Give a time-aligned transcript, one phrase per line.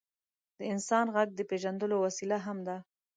[0.57, 2.77] د انسان ږغ د پېژندلو وسیله هم ده.